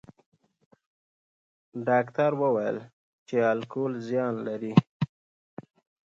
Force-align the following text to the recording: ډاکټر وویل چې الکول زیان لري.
ډاکټر 1.87 2.31
وویل 2.41 2.77
چې 3.27 3.35
الکول 3.51 3.93
زیان 4.07 4.33
لري. 4.47 4.73